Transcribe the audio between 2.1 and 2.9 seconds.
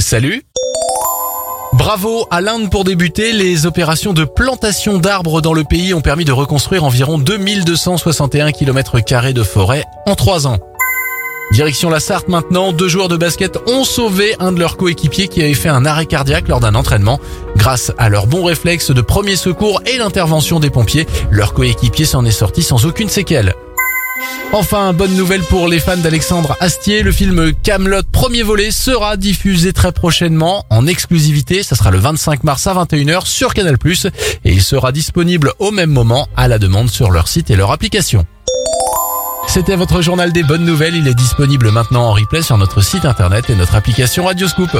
à l'Inde pour